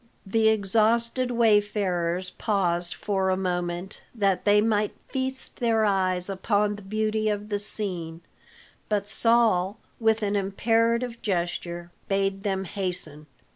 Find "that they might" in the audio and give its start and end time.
4.15-4.95